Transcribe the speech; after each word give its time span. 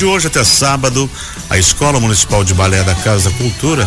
De 0.00 0.06
hoje 0.06 0.28
até 0.28 0.42
sábado, 0.42 1.10
a 1.50 1.58
Escola 1.58 2.00
Municipal 2.00 2.42
de 2.42 2.54
Balé 2.54 2.82
da 2.82 2.94
Casa 2.94 3.28
da 3.28 3.36
Cultura 3.36 3.86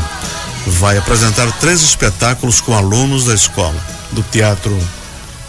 vai 0.67 0.95
apresentar 0.95 1.51
três 1.53 1.81
espetáculos 1.81 2.61
com 2.61 2.77
alunos 2.77 3.25
da 3.25 3.33
escola, 3.33 3.83
do 4.11 4.21
Teatro 4.21 4.77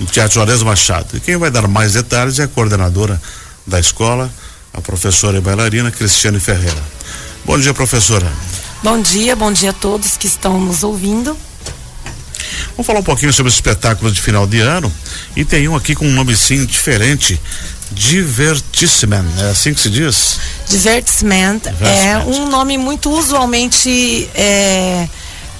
do 0.00 0.06
Teatro 0.06 0.36
Juarez 0.36 0.62
Machado. 0.62 1.18
E 1.18 1.20
quem 1.20 1.36
vai 1.36 1.50
dar 1.50 1.68
mais 1.68 1.92
detalhes 1.92 2.38
é 2.38 2.44
a 2.44 2.48
coordenadora 2.48 3.20
da 3.66 3.78
escola, 3.78 4.32
a 4.72 4.80
professora 4.80 5.36
e 5.36 5.40
bailarina 5.42 5.90
Cristiane 5.90 6.40
Ferreira. 6.40 6.82
Bom 7.44 7.58
dia, 7.58 7.74
professora. 7.74 8.32
Bom 8.82 9.02
dia, 9.02 9.36
bom 9.36 9.52
dia 9.52 9.68
a 9.68 9.74
todos 9.74 10.16
que 10.16 10.26
estão 10.26 10.58
nos 10.58 10.82
ouvindo. 10.82 11.36
Vamos 12.76 12.86
falar 12.86 13.00
um 13.00 13.04
pouquinho 13.04 13.32
sobre 13.32 13.48
os 13.48 13.54
espetáculos 13.54 14.12
de 14.12 14.20
final 14.20 14.46
de 14.46 14.60
ano. 14.60 14.92
E 15.36 15.44
tem 15.44 15.68
um 15.68 15.76
aqui 15.76 15.94
com 15.94 16.06
um 16.06 16.12
nome 16.12 16.36
sim 16.36 16.64
diferente. 16.66 17.40
Divertissement, 17.92 19.24
é 19.38 19.50
assim 19.50 19.72
que 19.72 19.80
se 19.80 19.88
diz? 19.88 20.38
Divertissement, 20.68 21.60
é 21.80 22.18
um 22.18 22.48
nome 22.48 22.76
muito 22.76 23.08
usualmente 23.08 24.28
é, 24.34 25.08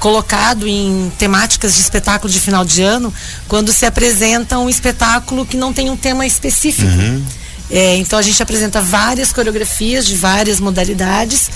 colocado 0.00 0.66
em 0.66 1.12
temáticas 1.16 1.74
de 1.74 1.80
espetáculo 1.80 2.32
de 2.32 2.40
final 2.40 2.64
de 2.64 2.82
ano, 2.82 3.14
quando 3.46 3.72
se 3.72 3.86
apresenta 3.86 4.58
um 4.58 4.68
espetáculo 4.68 5.46
que 5.46 5.56
não 5.56 5.72
tem 5.72 5.90
um 5.90 5.96
tema 5.96 6.26
específico. 6.26 6.88
Uhum. 6.88 7.24
É, 7.70 7.96
então 7.96 8.18
a 8.18 8.22
gente 8.22 8.42
apresenta 8.42 8.80
várias 8.80 9.32
coreografias 9.32 10.04
de 10.04 10.16
várias 10.16 10.58
modalidades, 10.58 11.50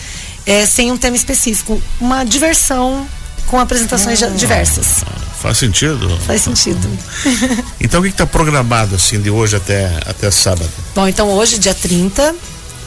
é, 0.46 0.64
sem 0.64 0.92
um 0.92 0.96
tema 0.96 1.16
específico. 1.16 1.82
Uma 2.00 2.24
diversão 2.24 3.06
com 3.48 3.58
apresentações 3.58 4.22
ah, 4.22 4.28
diversas. 4.28 5.04
Faz 5.40 5.58
sentido? 5.58 6.18
Faz 6.26 6.42
sentido. 6.42 6.88
então 7.80 8.00
o 8.00 8.02
que 8.02 8.08
está 8.08 8.26
programado 8.26 8.96
assim 8.96 9.20
de 9.20 9.30
hoje 9.30 9.56
até, 9.56 9.86
até 10.04 10.30
sábado? 10.30 10.70
Bom, 10.94 11.06
então 11.06 11.28
hoje, 11.30 11.58
dia 11.58 11.74
30 11.74 12.34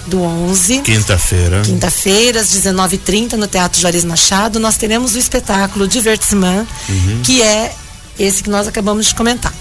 do 0.08 0.22
11. 0.22 0.80
Quinta-feira. 0.82 1.62
Quinta-feira, 1.62 2.42
às 2.42 2.50
19h30, 2.50 3.34
no 3.34 3.48
Teatro 3.48 3.80
Juarez 3.80 4.04
Machado, 4.04 4.60
nós 4.60 4.76
teremos 4.76 5.16
o 5.16 5.18
espetáculo 5.18 5.88
Divertissement, 5.88 6.68
uhum. 6.90 7.22
que 7.24 7.42
é 7.42 7.74
esse 8.20 8.44
que 8.44 8.50
nós 8.50 8.68
acabamos 8.68 9.08
de 9.08 9.16
comentar. 9.16 9.54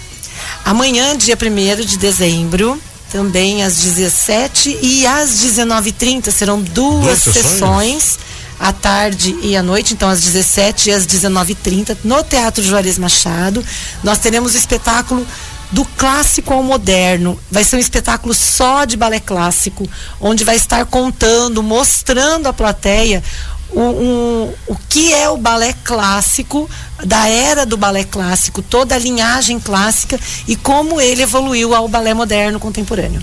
Amanhã, 0.64 1.16
dia 1.16 1.36
1 1.36 1.84
de 1.84 1.96
dezembro, 1.96 2.80
também 3.10 3.62
às 3.62 3.76
17 3.76 4.78
e 4.82 5.06
às 5.06 5.30
19h30 5.30 6.30
serão 6.30 6.60
duas, 6.60 7.24
duas 7.24 7.34
sessões. 7.34 8.18
À 8.60 8.74
tarde 8.74 9.34
e 9.42 9.56
à 9.56 9.62
noite, 9.62 9.94
então 9.94 10.08
às 10.08 10.20
17 10.20 10.90
e 10.90 10.92
às 10.92 11.06
19h30, 11.06 11.96
no 12.04 12.22
Teatro 12.22 12.62
Juarez 12.62 12.98
Machado. 12.98 13.64
Nós 14.04 14.18
teremos 14.18 14.54
o 14.54 14.58
espetáculo 14.58 15.26
do 15.72 15.82
clássico 15.96 16.52
ao 16.52 16.62
moderno. 16.62 17.40
Vai 17.50 17.64
ser 17.64 17.76
um 17.76 17.80
espetáculo 17.80 18.34
só 18.34 18.84
de 18.84 18.98
balé 18.98 19.18
clássico, 19.18 19.88
onde 20.20 20.44
vai 20.44 20.56
estar 20.56 20.84
contando, 20.84 21.62
mostrando 21.62 22.48
à 22.48 22.52
plateia 22.52 23.22
o, 23.70 23.80
um, 23.80 24.54
o 24.66 24.76
que 24.88 25.12
é 25.14 25.28
o 25.30 25.36
balé 25.36 25.72
clássico, 25.84 26.68
da 27.04 27.28
era 27.28 27.64
do 27.64 27.76
balé 27.76 28.04
clássico, 28.04 28.60
toda 28.60 28.94
a 28.94 28.98
linhagem 28.98 29.58
clássica 29.58 30.18
e 30.46 30.54
como 30.54 31.00
ele 31.00 31.22
evoluiu 31.22 31.74
ao 31.74 31.88
balé 31.88 32.12
moderno 32.12 32.60
contemporâneo. 32.60 33.22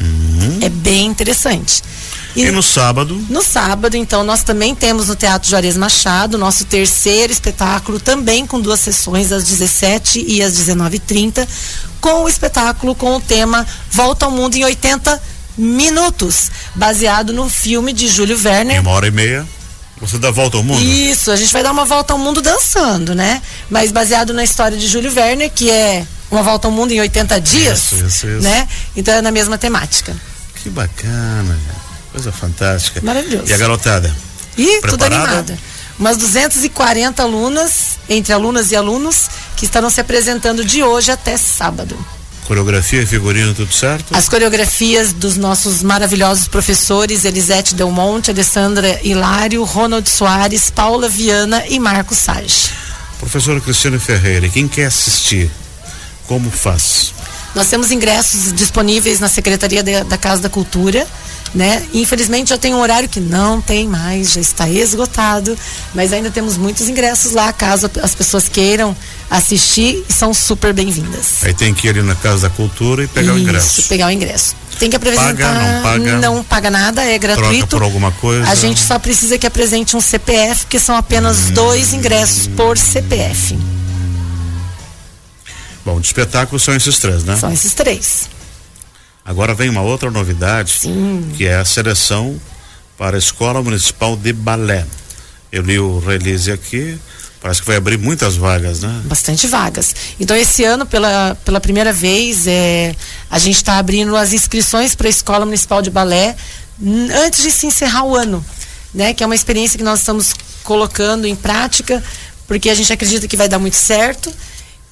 Uhum. 0.00 0.58
É 0.60 0.68
bem 0.68 1.06
interessante. 1.06 1.82
E, 2.34 2.42
e, 2.46 2.50
no 2.50 2.62
sábado? 2.62 3.14
No 3.28 3.42
sábado, 3.42 3.96
então, 3.96 4.24
nós 4.24 4.42
também 4.42 4.74
temos 4.74 5.08
no 5.08 5.14
Teatro 5.14 5.48
Juarez 5.48 5.76
Machado, 5.76 6.36
nosso 6.36 6.64
terceiro 6.64 7.32
espetáculo, 7.32 8.00
também 8.00 8.46
com 8.46 8.60
duas 8.60 8.80
sessões, 8.80 9.30
às 9.30 9.44
17 9.44 10.24
e 10.26 10.42
às 10.42 10.52
19h30, 10.54 11.46
com 12.00 12.24
o 12.24 12.28
espetáculo 12.28 12.94
com 12.94 13.16
o 13.16 13.20
tema 13.20 13.66
Volta 13.90 14.26
ao 14.26 14.30
Mundo 14.30 14.56
em 14.56 14.64
80 14.64 15.34
Minutos, 15.56 16.50
baseado 16.74 17.32
no 17.32 17.48
filme 17.48 17.92
de 17.92 18.08
Júlio 18.08 18.36
Werner. 18.44 18.76
Em 18.76 18.80
uma 18.80 18.90
hora 18.90 19.06
e 19.06 19.10
meia. 19.12 19.46
Você 20.00 20.18
dá 20.18 20.30
volta 20.30 20.56
ao 20.56 20.64
mundo? 20.64 20.82
Isso, 20.82 21.30
a 21.30 21.36
gente 21.36 21.52
vai 21.52 21.62
dar 21.62 21.70
uma 21.70 21.84
volta 21.84 22.12
ao 22.12 22.18
mundo 22.18 22.42
dançando, 22.42 23.14
né? 23.14 23.40
Mas 23.70 23.92
baseado 23.92 24.34
na 24.34 24.42
história 24.42 24.76
de 24.76 24.86
Júlio 24.88 25.12
Werner, 25.14 25.50
que 25.50 25.70
é 25.70 26.04
uma 26.30 26.42
volta 26.42 26.66
ao 26.66 26.72
mundo 26.72 26.90
em 26.90 27.00
80 27.00 27.40
dias, 27.40 27.92
isso, 27.92 28.04
isso, 28.04 28.28
isso. 28.28 28.40
né? 28.42 28.66
Então 28.96 29.14
é 29.14 29.22
na 29.22 29.30
mesma 29.30 29.56
temática. 29.56 30.14
Que 30.62 30.68
bacana. 30.68 31.56
Coisa 32.14 32.30
fantástica. 32.30 33.00
Maravilhoso. 33.02 33.48
E 33.48 33.52
a 33.52 33.56
garotada? 33.56 34.14
Ih, 34.56 34.80
tudo 34.88 35.04
animada. 35.04 35.58
Umas 35.98 36.16
240 36.16 37.20
alunas, 37.20 37.98
entre 38.08 38.32
alunas 38.32 38.70
e 38.70 38.76
alunos, 38.76 39.28
que 39.56 39.64
estarão 39.64 39.90
se 39.90 40.00
apresentando 40.00 40.64
de 40.64 40.80
hoje 40.80 41.10
até 41.10 41.36
sábado. 41.36 41.98
Coreografia 42.44 43.02
e 43.02 43.06
figurino, 43.06 43.52
tudo 43.52 43.72
certo? 43.72 44.16
As 44.16 44.28
coreografias 44.28 45.12
dos 45.12 45.36
nossos 45.36 45.82
maravilhosos 45.82 46.46
professores 46.46 47.24
Elisete 47.24 47.74
Del 47.74 47.90
Monte, 47.90 48.30
Alessandra 48.30 49.00
Hilário, 49.02 49.64
Ronald 49.64 50.08
Soares, 50.08 50.70
Paula 50.70 51.08
Viana 51.08 51.64
e 51.66 51.80
Marcos 51.80 52.18
Sage. 52.18 52.70
Professora 53.18 53.60
Cristiane 53.60 53.98
Ferreira, 53.98 54.48
quem 54.48 54.68
quer 54.68 54.86
assistir, 54.86 55.50
como 56.28 56.48
faz? 56.48 57.13
Nós 57.54 57.68
temos 57.68 57.90
ingressos 57.90 58.52
disponíveis 58.52 59.20
na 59.20 59.28
Secretaria 59.28 59.82
de, 59.82 60.04
da 60.04 60.18
Casa 60.18 60.42
da 60.42 60.48
Cultura 60.48 61.06
né? 61.54 61.86
Infelizmente 61.94 62.50
já 62.50 62.58
tem 62.58 62.74
um 62.74 62.80
horário 62.80 63.08
que 63.08 63.20
não 63.20 63.60
tem 63.60 63.86
mais, 63.86 64.32
já 64.32 64.40
está 64.40 64.68
esgotado, 64.68 65.56
mas 65.94 66.12
ainda 66.12 66.30
temos 66.30 66.56
muitos 66.56 66.88
ingressos 66.88 67.32
lá, 67.32 67.52
caso 67.52 67.88
as 68.02 68.14
pessoas 68.14 68.48
queiram 68.48 68.96
assistir, 69.30 70.04
são 70.08 70.34
super 70.34 70.72
bem-vindas. 70.72 71.44
Aí 71.44 71.54
tem 71.54 71.72
que 71.72 71.86
ir 71.86 71.90
ali 71.90 72.02
na 72.02 72.16
Casa 72.16 72.48
da 72.48 72.54
Cultura 72.54 73.04
e 73.04 73.06
pegar 73.06 73.32
Isso, 73.32 73.34
o 73.34 73.38
ingresso. 73.38 73.82
pegar 73.84 74.06
o 74.08 74.10
ingresso. 74.10 74.56
Tem 74.78 74.90
que 74.90 74.96
apresentar. 74.96 75.36
Paga, 75.36 75.52
não 75.52 75.82
paga? 75.82 76.18
Não 76.18 76.44
paga 76.44 76.70
nada, 76.70 77.04
é 77.04 77.16
gratuito. 77.16 77.68
Por 77.68 77.82
alguma 77.82 78.10
coisa? 78.10 78.50
A 78.50 78.56
gente 78.56 78.80
só 78.80 78.98
precisa 78.98 79.38
que 79.38 79.46
apresente 79.46 79.96
um 79.96 80.00
CPF, 80.00 80.66
que 80.66 80.80
são 80.80 80.96
apenas 80.96 81.50
hum. 81.50 81.54
dois 81.54 81.92
ingressos 81.92 82.48
por 82.48 82.76
CPF. 82.76 83.56
Bom, 85.84 86.00
de 86.00 86.06
espetáculo 86.06 86.58
são 86.58 86.74
esses 86.74 86.98
três, 86.98 87.24
né? 87.24 87.36
São 87.36 87.52
esses 87.52 87.74
três. 87.74 88.28
Agora 89.24 89.54
vem 89.54 89.68
uma 89.70 89.82
outra 89.82 90.10
novidade, 90.10 90.80
Sim. 90.80 91.32
que 91.36 91.46
é 91.46 91.56
a 91.56 91.64
seleção 91.64 92.38
para 92.96 93.16
a 93.16 93.18
Escola 93.18 93.62
Municipal 93.62 94.16
de 94.16 94.32
Balé. 94.32 94.86
Eu 95.50 95.62
li 95.62 95.78
o 95.78 95.98
release 95.98 96.50
aqui, 96.50 96.98
parece 97.40 97.60
que 97.60 97.66
vai 97.66 97.76
abrir 97.76 97.98
muitas 97.98 98.36
vagas, 98.36 98.80
né? 98.80 99.02
Bastante 99.04 99.46
vagas. 99.46 99.94
Então 100.18 100.36
esse 100.36 100.64
ano, 100.64 100.86
pela, 100.86 101.36
pela 101.44 101.60
primeira 101.60 101.92
vez, 101.92 102.46
é, 102.46 102.94
a 103.30 103.38
gente 103.38 103.56
está 103.56 103.78
abrindo 103.78 104.16
as 104.16 104.32
inscrições 104.32 104.94
para 104.94 105.06
a 105.06 105.10
Escola 105.10 105.44
Municipal 105.44 105.80
de 105.80 105.90
Balé 105.90 106.36
antes 107.24 107.42
de 107.42 107.50
se 107.50 107.66
encerrar 107.66 108.04
o 108.04 108.14
ano, 108.14 108.44
né? 108.92 109.14
Que 109.14 109.22
é 109.22 109.26
uma 109.26 109.34
experiência 109.34 109.78
que 109.78 109.84
nós 109.84 110.00
estamos 110.00 110.34
colocando 110.62 111.26
em 111.26 111.36
prática, 111.36 112.02
porque 112.46 112.68
a 112.68 112.74
gente 112.74 112.92
acredita 112.92 113.28
que 113.28 113.36
vai 113.36 113.48
dar 113.48 113.58
muito 113.58 113.76
certo. 113.76 114.32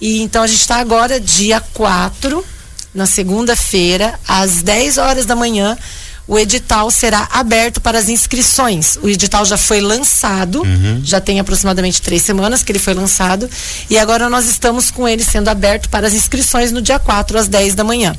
E 0.02 0.20
então 0.20 0.42
a 0.42 0.48
gente 0.48 0.60
está 0.60 0.78
agora, 0.78 1.20
dia 1.20 1.62
4 1.72 2.44
na 2.92 3.06
segunda-feira, 3.06 4.18
às 4.26 4.60
10 4.60 4.98
horas 4.98 5.24
da 5.24 5.36
manhã, 5.36 5.78
o 6.26 6.36
edital 6.36 6.90
será 6.90 7.28
aberto 7.30 7.80
para 7.80 7.98
as 8.00 8.08
inscrições. 8.08 8.98
O 9.00 9.08
edital 9.08 9.44
já 9.44 9.56
foi 9.56 9.80
lançado, 9.80 10.62
uhum. 10.62 11.00
já 11.04 11.20
tem 11.20 11.38
aproximadamente 11.38 12.02
três 12.02 12.22
semanas 12.22 12.64
que 12.64 12.72
ele 12.72 12.80
foi 12.80 12.94
lançado, 12.94 13.48
e 13.88 13.96
agora 13.96 14.28
nós 14.28 14.46
estamos 14.46 14.90
com 14.90 15.08
ele 15.08 15.22
sendo 15.22 15.48
aberto 15.48 15.88
para 15.88 16.08
as 16.08 16.14
inscrições 16.14 16.72
no 16.72 16.82
dia 16.82 16.98
4 16.98 17.38
às 17.38 17.46
10 17.46 17.76
da 17.76 17.84
manhã. 17.84 18.12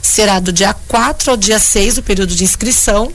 Será 0.00 0.38
do 0.38 0.52
dia 0.52 0.72
4 0.86 1.32
ao 1.32 1.36
dia 1.36 1.58
6 1.58 1.98
o 1.98 2.02
período 2.02 2.32
de 2.32 2.44
inscrição. 2.44 3.12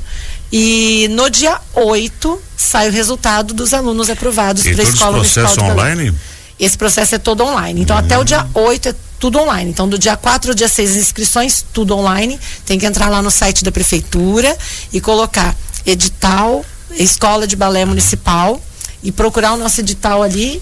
E 0.52 1.08
no 1.12 1.30
dia 1.30 1.58
8 1.74 2.42
sai 2.58 2.90
o 2.90 2.92
resultado 2.92 3.54
dos 3.54 3.74
alunos 3.74 4.10
aprovados 4.10 4.64
para 4.64 4.82
a 4.82 4.84
escola 4.84 5.18
municipal. 5.18 5.72
online? 5.72 6.14
Esse 6.60 6.78
processo 6.78 7.16
é 7.16 7.18
todo 7.18 7.44
online. 7.44 7.82
Então, 7.82 7.96
uhum. 7.96 8.04
até 8.04 8.18
o 8.18 8.24
dia 8.24 8.46
8 8.54 8.90
é 8.90 8.96
tudo 9.20 9.40
online. 9.40 9.70
Então, 9.70 9.88
do 9.88 9.98
dia 9.98 10.18
4 10.18 10.52
ao 10.52 10.56
dia 10.56 10.68
6, 10.68 10.96
inscrições, 10.96 11.64
tudo 11.74 11.96
online. 11.96 12.40
Tem 12.66 12.78
que 12.78 12.86
entrar 12.86 13.10
lá 13.10 13.22
no 13.22 13.32
site 13.32 13.64
da 13.64 13.72
prefeitura 13.72 14.56
e 14.92 15.00
colocar 15.00 15.56
edital, 15.86 16.66
escola 16.92 17.48
de 17.48 17.56
balé 17.56 17.86
municipal 17.86 18.62
e 19.02 19.12
procurar 19.12 19.54
o 19.54 19.58
nosso 19.58 19.80
edital 19.80 20.22
ali 20.22 20.62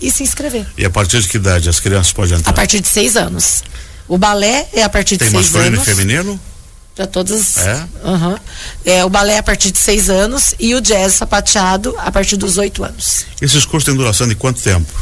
e 0.00 0.10
se 0.10 0.22
inscrever. 0.22 0.66
E 0.76 0.84
a 0.84 0.90
partir 0.90 1.20
de 1.20 1.28
que 1.28 1.36
idade 1.36 1.68
as 1.68 1.80
crianças 1.80 2.12
podem 2.12 2.36
entrar? 2.36 2.50
A 2.50 2.54
partir 2.54 2.80
de 2.80 2.88
seis 2.88 3.16
anos. 3.16 3.62
O 4.08 4.18
balé 4.18 4.68
é 4.72 4.82
a 4.82 4.88
partir 4.88 5.16
de 5.16 5.20
Tem 5.20 5.30
seis 5.30 5.54
anos. 5.54 5.62
Tem 5.62 5.70
masculino 5.70 5.82
e 5.82 5.84
feminino? 5.84 6.40
Para 6.96 7.06
todas. 7.06 7.56
É? 7.58 7.86
Uhum. 8.04 8.38
é? 8.84 9.04
O 9.04 9.08
balé 9.08 9.34
é 9.34 9.38
a 9.38 9.42
partir 9.42 9.70
de 9.70 9.78
seis 9.78 10.10
anos 10.10 10.54
e 10.58 10.74
o 10.74 10.80
jazz 10.80 11.14
sapateado 11.14 11.94
a 11.98 12.10
partir 12.10 12.36
dos 12.36 12.58
oito 12.58 12.82
anos. 12.82 13.24
Esses 13.40 13.64
cursos 13.64 13.84
têm 13.84 13.94
duração 13.94 14.28
de 14.28 14.34
quanto 14.34 14.60
tempo? 14.60 14.92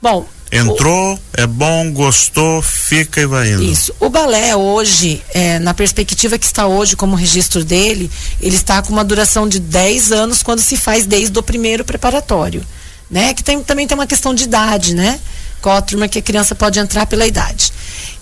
Bom, 0.00 0.26
Entrou, 0.50 1.14
o... 1.14 1.18
é 1.36 1.46
bom, 1.46 1.92
gostou, 1.92 2.62
fica 2.62 3.20
e 3.20 3.26
vai 3.26 3.50
indo. 3.50 3.64
Isso. 3.64 3.92
O 3.98 4.08
balé 4.08 4.54
hoje, 4.54 5.22
é, 5.34 5.58
na 5.58 5.74
perspectiva 5.74 6.38
que 6.38 6.46
está 6.46 6.66
hoje 6.66 6.94
como 6.94 7.16
registro 7.16 7.64
dele, 7.64 8.10
ele 8.40 8.54
está 8.54 8.80
com 8.80 8.92
uma 8.92 9.04
duração 9.04 9.48
de 9.48 9.58
10 9.58 10.12
anos 10.12 10.42
quando 10.42 10.60
se 10.60 10.76
faz 10.76 11.04
desde 11.04 11.36
o 11.38 11.42
primeiro 11.42 11.84
preparatório. 11.84 12.64
Né? 13.10 13.34
Que 13.34 13.42
tem, 13.42 13.60
também 13.62 13.86
tem 13.86 13.96
uma 13.96 14.06
questão 14.06 14.34
de 14.34 14.44
idade, 14.44 14.94
né? 14.94 15.20
Qual 15.60 15.76
a 15.76 15.82
turma 15.82 16.06
que 16.06 16.18
a 16.18 16.22
criança 16.22 16.54
pode 16.54 16.78
entrar 16.78 17.06
pela 17.06 17.26
idade. 17.26 17.72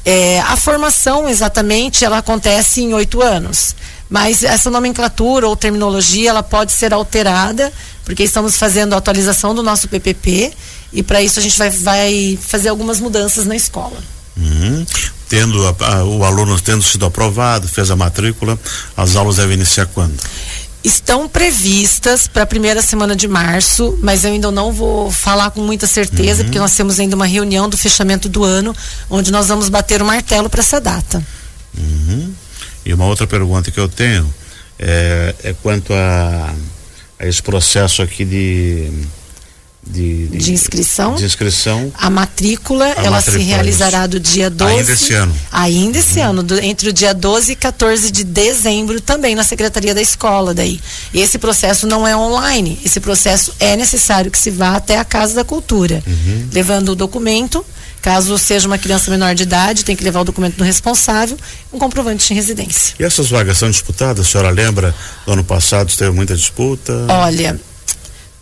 É, 0.05 0.41
a 0.41 0.57
formação, 0.57 1.29
exatamente, 1.29 2.05
ela 2.05 2.19
acontece 2.19 2.81
em 2.81 2.95
oito 2.95 3.23
anos. 3.23 3.75
Mas 4.09 4.43
essa 4.45 4.71
nomenclatura 4.71 5.49
ou 5.49 5.57
terminologia 5.57 6.31
ela 6.31 6.43
pode 6.43 6.73
ser 6.73 6.93
alterada, 6.93 7.73
porque 8.05 8.23
estamos 8.23 8.57
fazendo 8.57 8.95
a 8.95 8.99
atualização 8.99 9.55
do 9.55 9.63
nosso 9.63 9.89
PPP 9.89 10.53
e 10.95 11.03
para 11.03 11.21
isso 11.21 11.39
a 11.39 11.43
gente 11.43 11.59
vai, 11.59 11.71
vai 11.71 12.39
fazer 12.41 12.69
algumas 12.69 13.01
mudanças 13.01 13.45
na 13.45 13.57
escola. 13.57 13.99
Uhum. 14.37 14.87
Tendo 15.29 15.67
a, 15.67 15.75
a, 15.81 16.05
o 16.05 16.25
aluno 16.25 16.61
tendo 16.61 16.83
sido 16.83 17.05
aprovado, 17.05 17.69
fez 17.69 17.91
a 17.91 17.97
matrícula, 17.97 18.59
as 18.97 19.17
aulas 19.17 19.37
devem 19.37 19.55
iniciar 19.55 19.87
quando? 19.87 20.19
estão 20.85 21.27
previstas 21.27 22.29
para 22.29 22.43
a 22.43 22.47
primeira 22.47 22.83
semana 22.83 23.17
de 23.17 23.27
março, 23.27 23.99
mas 24.03 24.23
eu 24.23 24.33
ainda 24.33 24.51
não 24.51 24.71
vou 24.71 25.11
falar 25.11 25.51
com 25.51 25.63
muita 25.63 25.87
certeza, 25.87 26.41
uhum. 26.41 26.45
porque 26.45 26.59
nós 26.59 26.77
temos 26.77 27.01
ainda 27.01 27.17
uma 27.17 27.25
reunião 27.25 27.71
do 27.71 27.77
fechamento 27.77 28.29
do 28.29 28.45
ano, 28.45 28.77
onde 29.09 29.33
nós 29.33 29.49
vamos 29.49 29.71
bater 29.71 30.03
o 30.03 30.05
martelo 30.05 30.51
para 30.51 30.61
essa 30.61 30.79
data. 30.79 31.25
Uhum. 31.77 32.35
E 32.85 32.93
uma 32.93 33.07
outra 33.07 33.27
pergunta 33.27 33.71
que 33.71 33.81
eu 33.81 33.89
tenho 33.89 34.33
é, 34.79 35.35
é 35.43 35.55
quanto 35.55 35.95
a, 35.95 36.55
a 37.19 37.27
esse 37.27 37.43
processo 37.43 38.03
aqui 38.03 38.27
de 38.27 38.93
de, 39.87 40.29
de, 40.29 40.39
de, 40.39 40.53
inscrição. 40.53 41.15
De 41.15 41.25
inscrição. 41.25 41.93
A 41.95 42.09
matrícula, 42.09 42.87
a 42.97 43.05
ela 43.05 43.21
se 43.21 43.39
realizará 43.39 44.07
do 44.07 44.19
dia 44.19 44.49
12. 44.51 44.75
Ainda 44.75 44.93
esse 44.93 45.15
ano. 45.15 45.37
Ainda 45.53 45.99
esse 45.99 46.21
uhum. 46.21 46.31
ano, 46.31 46.43
do, 46.43 46.59
entre 46.59 46.89
o 46.89 46.93
dia 46.93 47.13
12 47.13 47.53
e 47.53 47.57
14 47.57 48.11
de 48.11 48.25
dezembro, 48.25 49.01
também 49.01 49.35
na 49.35 49.45
Secretaria 49.45 49.95
da 49.95 50.01
Escola 50.01 50.55
daí. 50.55 50.81
Esse 51.13 51.39
processo 51.39 51.87
não 51.87 52.07
é 52.07 52.17
online. 52.17 52.79
Esse 52.85 53.01
processo 53.01 53.53
é 53.61 53.77
necessário 53.77 54.31
que 54.31 54.39
se 54.39 54.51
vá 54.51 54.77
até 54.77 54.99
a 54.99 55.05
Casa 55.05 55.35
da 55.35 55.45
Cultura, 55.45 56.03
uhum. 56.07 56.49
levando 56.53 56.91
o 56.91 56.95
documento. 56.95 57.65
Caso 58.01 58.37
seja 58.37 58.67
uma 58.67 58.77
criança 58.77 59.11
menor 59.11 59.35
de 59.35 59.45
idade, 59.45 59.83
tem 59.83 59.97
que 59.97 60.05
levar 60.05 60.21
o 60.21 60.25
documento 60.25 60.57
do 60.57 60.65
responsável, 60.65 61.39
um 61.73 61.79
comprovante 61.79 62.29
de 62.29 62.35
residência. 62.35 62.95
E 63.01 63.03
essas 63.03 63.31
vagas 63.31 63.57
são 63.57 63.71
disputadas? 63.71 64.27
A 64.27 64.31
senhora 64.31 64.51
lembra? 64.51 64.95
No 65.27 65.33
ano 65.33 65.45
passado 65.45 65.91
teve 65.97 66.11
muita 66.11 66.37
disputa? 66.37 66.93
Olha, 67.09 67.59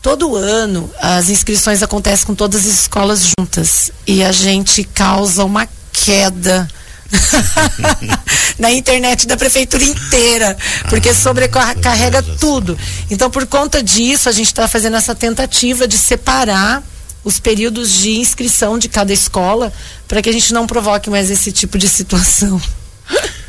todo 0.02 0.34
ano 0.36 0.90
as 1.00 1.30
inscrições 1.30 1.82
acontecem 1.82 2.26
com 2.26 2.34
todas 2.34 2.66
as 2.66 2.80
escolas 2.80 3.32
juntas 3.38 3.92
e 4.06 4.22
a 4.22 4.32
gente 4.32 4.82
causa 4.82 5.44
uma 5.44 5.66
queda 5.92 6.68
na 8.58 8.72
internet 8.72 9.26
da 9.26 9.36
prefeitura 9.36 9.84
inteira, 9.84 10.56
porque 10.88 11.10
ah, 11.10 11.14
sobrecarrega 11.14 12.22
tudo. 12.22 12.76
Então, 13.10 13.30
por 13.30 13.46
conta 13.46 13.82
disso, 13.82 14.28
a 14.28 14.32
gente 14.32 14.46
está 14.46 14.66
fazendo 14.66 14.96
essa 14.96 15.14
tentativa 15.14 15.86
de 15.86 15.98
separar 15.98 16.82
os 17.22 17.38
períodos 17.38 17.92
de 17.92 18.12
inscrição 18.18 18.78
de 18.78 18.88
cada 18.88 19.12
escola 19.12 19.72
para 20.08 20.22
que 20.22 20.28
a 20.28 20.32
gente 20.32 20.52
não 20.52 20.66
provoque 20.66 21.10
mais 21.10 21.30
esse 21.30 21.52
tipo 21.52 21.78
de 21.78 21.88
situação. 21.88 22.60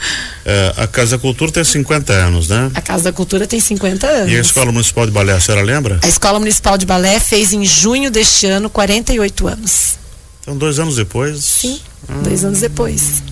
É, 0.46 0.74
a 0.78 0.88
Casa 0.88 1.18
da 1.18 1.22
Cultura 1.22 1.52
tem 1.52 1.64
50 1.64 2.12
anos, 2.12 2.50
né? 2.50 2.70
A 2.74 2.82
Casa 2.82 3.06
da 3.06 3.14
Cultura 3.14 3.48
tem 3.48 3.60
50 3.60 4.08
anos. 4.08 4.32
E 4.32 4.36
a 4.36 4.42
Escola 4.42 4.72
Municipal 4.72 5.06
de 5.06 5.12
Balé, 5.12 5.34
a 5.34 5.40
senhora 5.40 5.64
lembra? 5.64 6.00
A 6.02 6.08
Escola 6.08 6.38
Municipal 6.38 6.78
de 6.78 6.86
Balé 6.86 7.20
fez 7.20 7.54
em 7.54 7.64
junho 7.66 8.12
deste 8.12 8.46
ano 8.48 8.70
48 8.70 9.48
anos. 9.48 9.98
Então, 10.42 10.58
dois 10.58 10.80
anos 10.80 10.98
depois? 10.98 11.44
Sim, 11.44 11.80
ah, 12.10 12.20
dois 12.24 12.44
anos 12.44 12.60
depois. 12.60 13.24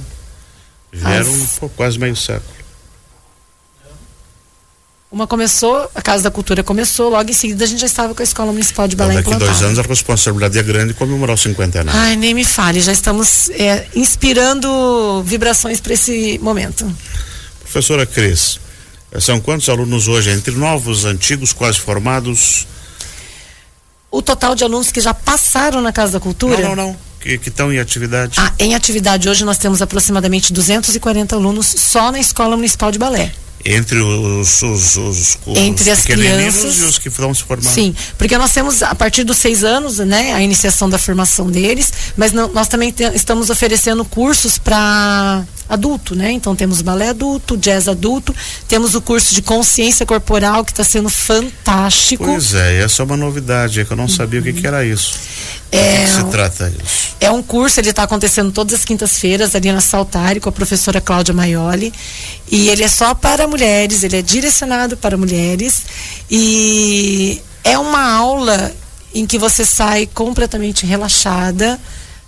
Vieram 0.93 1.19
As... 1.19 1.59
pô, 1.59 1.67
quase 1.69 1.99
meio 1.99 2.15
século. 2.15 2.60
Uma 5.11 5.27
começou, 5.27 5.91
a 5.93 6.01
Casa 6.01 6.23
da 6.23 6.31
Cultura 6.31 6.63
começou, 6.63 7.09
logo 7.09 7.29
em 7.29 7.33
seguida 7.33 7.65
a 7.65 7.67
gente 7.67 7.81
já 7.81 7.85
estava 7.85 8.15
com 8.15 8.21
a 8.21 8.23
Escola 8.23 8.53
Municipal 8.53 8.87
de 8.87 8.95
Balé 8.95 9.15
então, 9.15 9.33
daqui 9.33 9.43
dois 9.43 9.61
anos 9.61 9.77
a 9.77 9.81
responsabilidade 9.81 10.57
é 10.57 10.63
grande 10.63 10.93
comemorar 10.93 11.35
os 11.35 11.41
50 11.41 11.81
anos. 11.81 11.93
Ai, 11.93 12.15
nem 12.15 12.33
me 12.33 12.45
fale, 12.45 12.79
já 12.79 12.93
estamos 12.93 13.49
é, 13.49 13.87
inspirando 13.93 15.21
vibrações 15.25 15.81
para 15.81 15.93
esse 15.93 16.39
momento. 16.41 16.89
Professora 17.59 18.05
Cris, 18.05 18.57
são 19.19 19.41
quantos 19.41 19.67
alunos 19.67 20.07
hoje, 20.07 20.29
entre 20.29 20.55
novos, 20.55 21.03
antigos, 21.03 21.51
quase 21.51 21.81
formados? 21.81 22.65
O 24.09 24.21
total 24.21 24.55
de 24.55 24.63
alunos 24.63 24.93
que 24.93 25.01
já 25.01 25.13
passaram 25.13 25.81
na 25.81 25.91
Casa 25.91 26.13
da 26.13 26.19
Cultura? 26.21 26.61
Não, 26.61 26.73
não, 26.73 26.87
não. 26.87 26.97
Que, 27.19 27.37
que 27.37 27.49
estão 27.49 27.71
em 27.71 27.79
atividade? 27.79 28.35
Ah, 28.37 28.53
em 28.57 28.75
atividade 28.75 29.27
hoje 29.27 29.43
nós 29.43 29.57
temos 29.57 29.81
aproximadamente 29.81 30.53
240 30.53 31.35
alunos 31.35 31.67
só 31.67 32.13
na 32.13 32.19
Escola 32.19 32.55
Municipal 32.55 32.93
de 32.93 32.97
Balé 32.97 33.33
entre 33.65 33.99
os, 33.99 34.61
os, 34.61 34.97
os, 34.97 35.37
os 35.45 35.57
entre 35.57 35.89
as 35.91 36.03
crianças 36.03 36.79
e 36.79 36.83
os 36.83 36.97
que 36.97 37.09
vão 37.09 37.33
se 37.33 37.43
formar. 37.43 37.69
Sim, 37.69 37.95
porque 38.17 38.37
nós 38.37 38.51
temos 38.51 38.81
a 38.83 38.95
partir 38.95 39.23
dos 39.23 39.37
seis 39.37 39.63
anos, 39.63 39.99
né, 39.99 40.33
a 40.33 40.41
iniciação 40.41 40.89
da 40.89 40.97
formação 40.97 41.49
deles, 41.49 41.91
mas 42.15 42.31
não, 42.31 42.47
nós 42.49 42.67
também 42.67 42.91
te, 42.91 43.03
estamos 43.15 43.49
oferecendo 43.49 44.03
cursos 44.05 44.57
para 44.57 45.43
adulto, 45.71 46.15
né? 46.15 46.31
Então 46.31 46.56
temos 46.56 46.81
balé 46.81 47.09
adulto, 47.09 47.56
jazz 47.56 47.88
adulto, 47.88 48.35
temos 48.68 48.94
o 48.94 49.01
curso 49.01 49.33
de 49.33 49.41
consciência 49.41 50.06
corporal 50.06 50.65
que 50.65 50.71
está 50.71 50.83
sendo 50.83 51.09
fantástico. 51.09 52.25
Pois 52.25 52.53
é, 52.53 52.81
essa 52.83 53.01
é 53.01 53.06
uma 53.06 53.15
novidade, 53.15 53.79
é 53.79 53.85
que 53.85 53.91
eu 53.91 53.97
não 53.97 54.07
sabia 54.07 54.41
uhum. 54.41 54.50
o 54.50 54.53
que, 54.53 54.62
que 54.62 54.68
era 54.68 54.85
isso. 54.85 55.15
É, 55.71 56.03
que 56.03 56.09
se 56.09 56.23
trata 56.25 56.69
isso? 56.83 57.15
É 57.21 57.31
um 57.31 57.41
curso, 57.41 57.79
ele 57.79 57.91
está 57.91 58.03
acontecendo 58.03 58.51
todas 58.51 58.73
as 58.73 58.83
quintas-feiras 58.83 59.56
ali 59.56 59.71
na 59.71 59.79
Saltari 59.79 60.41
com 60.41 60.50
a 60.50 60.51
professora 60.51 61.00
Cláudia 61.00 61.33
Maioli. 61.33 61.94
E 62.51 62.68
ele 62.68 62.83
é 62.83 62.89
só 62.89 63.13
para 63.13 63.47
mulheres, 63.47 64.03
ele 64.03 64.18
é 64.18 64.21
direcionado 64.21 64.97
para 64.97 65.15
mulheres. 65.15 65.83
E 66.29 67.41
é 67.63 67.77
uma 67.77 68.12
aula 68.12 68.73
em 69.13 69.25
que 69.25 69.38
você 69.38 69.65
sai 69.65 70.06
completamente 70.13 70.85
relaxada, 70.85 71.79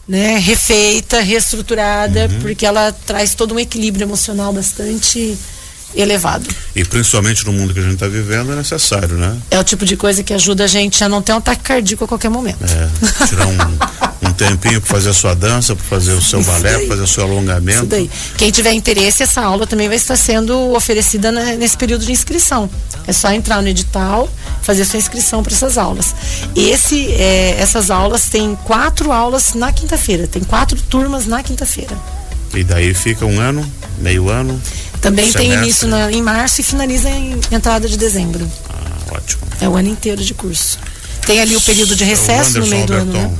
né, 0.07 0.37
refeita, 0.37 1.21
reestruturada, 1.21 2.27
uhum. 2.27 2.41
porque 2.41 2.65
ela 2.65 2.91
traz 2.91 3.33
todo 3.35 3.55
um 3.55 3.59
equilíbrio 3.59 4.03
emocional 4.03 4.51
bastante 4.51 5.37
elevado. 5.95 6.47
E 6.75 6.83
principalmente 6.83 7.45
no 7.45 7.53
mundo 7.53 7.73
que 7.73 7.79
a 7.79 7.83
gente 7.83 7.93
está 7.93 8.07
vivendo 8.07 8.51
é 8.51 8.55
necessário, 8.55 9.15
né? 9.15 9.37
É 9.51 9.59
o 9.59 9.63
tipo 9.63 9.85
de 9.85 9.95
coisa 9.95 10.23
que 10.23 10.33
ajuda 10.33 10.63
a 10.63 10.67
gente 10.67 11.03
a 11.03 11.09
não 11.09 11.21
ter 11.21 11.33
um 11.33 11.37
ataque 11.37 11.61
cardíaco 11.63 12.05
a 12.05 12.07
qualquer 12.07 12.29
momento. 12.29 12.63
É, 12.63 13.25
tirar 13.27 13.47
um, 13.47 14.29
um 14.29 14.33
tempinho 14.33 14.81
para 14.81 14.89
fazer 14.89 15.09
a 15.09 15.13
sua 15.13 15.35
dança, 15.35 15.75
para 15.75 15.85
fazer 15.85 16.13
o 16.13 16.21
seu 16.21 16.39
Isso 16.39 16.51
balé, 16.51 16.77
para 16.79 16.87
fazer 16.87 17.01
o 17.01 17.07
seu 17.07 17.23
alongamento. 17.23 17.79
Isso 17.79 17.87
daí. 17.87 18.09
Quem 18.37 18.51
tiver 18.51 18.73
interesse, 18.73 19.23
essa 19.23 19.41
aula 19.41 19.67
também 19.67 19.87
vai 19.87 19.97
estar 19.97 20.15
sendo 20.15 20.73
oferecida 20.73 21.31
na, 21.31 21.55
nesse 21.55 21.77
período 21.77 22.05
de 22.05 22.11
inscrição. 22.11 22.69
É 23.05 23.13
só 23.13 23.31
entrar 23.31 23.61
no 23.61 23.67
edital, 23.67 24.29
fazer 24.61 24.85
sua 24.85 24.97
inscrição 24.97 25.43
para 25.43 25.53
essas 25.53 25.77
aulas. 25.77 26.15
Esse, 26.55 27.11
é, 27.11 27.57
essas 27.59 27.91
aulas 27.91 28.25
têm 28.29 28.55
quatro 28.63 29.11
aulas 29.11 29.53
na 29.53 29.71
quinta-feira, 29.71 30.27
tem 30.27 30.43
quatro 30.43 30.81
turmas 30.81 31.25
na 31.25 31.43
quinta-feira. 31.43 31.95
E 32.53 32.63
daí 32.63 32.93
fica 32.93 33.25
um 33.25 33.39
ano, 33.39 33.65
meio 33.99 34.29
ano? 34.29 34.61
Também 35.03 35.29
semestre. 35.29 35.49
tem 35.49 35.63
início 35.63 35.87
na, 35.87 36.09
em 36.09 36.21
março 36.21 36.61
e 36.61 36.63
finaliza 36.63 37.09
em 37.09 37.39
entrada 37.51 37.89
de 37.89 37.97
dezembro. 37.97 38.49
Ah, 38.69 39.15
ótimo. 39.15 39.41
É 39.59 39.67
o 39.67 39.75
ano 39.75 39.89
inteiro 39.89 40.23
de 40.23 40.33
curso. 40.33 40.79
Tem 41.25 41.41
ali 41.41 41.55
o 41.57 41.61
período 41.61 41.93
de 41.93 42.05
recesso 42.05 42.57
no 42.59 42.67
meio 42.67 42.85
do 42.85 42.93
ano, 42.93 43.13
né? 43.13 43.31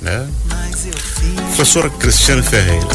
né? 0.00 0.26
Professora 1.48 1.90
Cristiane 1.90 2.42
Ferreira. 2.42 2.86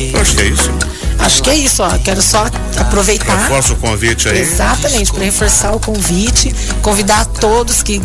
Eu 0.00 0.20
acho 0.20 0.34
que 0.34 0.40
é 0.40 0.46
isso. 0.46 0.70
Acho 1.18 1.42
que 1.42 1.50
é 1.50 1.56
isso, 1.56 1.82
ó. 1.82 1.98
Quero 1.98 2.22
só 2.22 2.46
aproveitar. 2.78 3.42
Reforça 3.42 3.74
o 3.74 3.76
convite 3.76 4.28
aí. 4.28 4.38
Exatamente, 4.38 5.12
para 5.12 5.24
reforçar 5.24 5.72
o 5.72 5.80
convite, 5.80 6.54
convidar 6.80 7.26
todos 7.26 7.82
que 7.82 8.00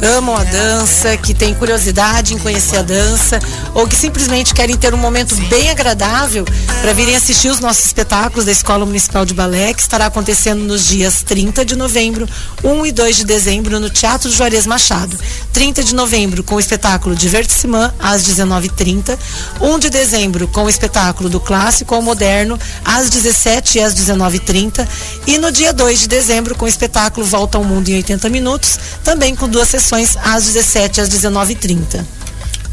amam 0.00 0.36
a 0.36 0.44
dança, 0.44 1.16
que 1.16 1.34
têm 1.34 1.54
curiosidade 1.54 2.34
em 2.34 2.38
conhecer 2.38 2.78
a 2.78 2.82
dança, 2.82 3.38
ou 3.74 3.86
que 3.86 3.96
simplesmente 3.96 4.54
querem 4.54 4.76
ter 4.76 4.94
um 4.94 4.98
momento 4.98 5.34
bem 5.48 5.70
agradável 5.70 6.44
para 6.80 6.92
virem 6.92 7.16
assistir 7.16 7.48
os 7.48 7.60
nossos 7.60 7.86
espetáculos 7.86 8.44
da 8.44 8.52
Escola 8.52 8.86
Municipal 8.86 9.24
de 9.24 9.34
Balé, 9.34 9.74
que 9.74 9.80
estará 9.80 10.06
acontecendo 10.06 10.62
nos 10.62 10.86
dias 10.86 11.22
30 11.22 11.64
de 11.64 11.76
novembro, 11.76 12.28
1 12.62 12.86
e 12.86 12.92
2 12.92 13.16
de 13.16 13.24
dezembro, 13.24 13.80
no 13.80 13.90
Teatro 13.90 14.30
Juarez 14.30 14.66
Machado. 14.66 15.16
30 15.52 15.82
de 15.82 15.94
novembro, 15.94 16.44
com 16.44 16.54
o 16.54 16.60
espetáculo 16.60 17.16
Divertissimã, 17.16 17.92
às 17.98 18.22
19h30. 18.22 19.18
1 19.60 19.78
de 19.78 19.90
dezembro, 19.90 20.46
com 20.48 20.64
o 20.64 20.68
espetáculo 20.68 21.28
do 21.28 21.40
Clássico 21.40 21.94
ao 21.94 22.02
Moderno, 22.02 22.58
às 22.84 23.10
17 23.10 23.78
e 23.78 23.82
às 23.82 23.94
19h30. 23.94 24.86
E 25.26 25.38
no 25.38 25.50
dia 25.50 25.72
2 25.72 26.00
de 26.00 26.08
dezembro, 26.08 26.54
com 26.54 26.66
o 26.66 26.68
espetáculo 26.68 27.26
Volta 27.26 27.58
ao 27.58 27.64
Mundo 27.64 27.88
em 27.88 27.96
80 27.96 28.28
Minutos, 28.28 28.78
também 29.02 29.34
com 29.34 29.48
duas 29.48 29.68
sessões 29.68 29.87
às 29.94 30.44
17 30.44 31.00
às 31.00 31.08
19h30. 31.08 32.04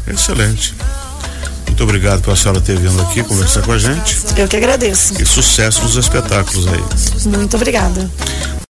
Excelente. 0.06 0.74
Muito 1.66 1.82
obrigado 1.82 2.22
pela 2.22 2.36
senhora 2.36 2.60
ter 2.60 2.78
vindo 2.78 3.00
aqui 3.02 3.22
conversar 3.22 3.62
com 3.62 3.72
a 3.72 3.78
gente. 3.78 4.18
Eu 4.36 4.48
que 4.48 4.56
agradeço. 4.56 5.20
E 5.20 5.26
sucesso 5.26 5.82
nos 5.82 5.96
espetáculos 5.96 6.66
aí. 6.66 6.82
Muito 7.26 7.56
obrigada. 7.56 8.10